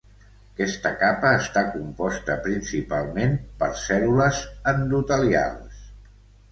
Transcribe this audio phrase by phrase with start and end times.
[0.53, 4.43] Aquesta capa està composta principalment per cèl·lules
[4.75, 5.89] endotelials.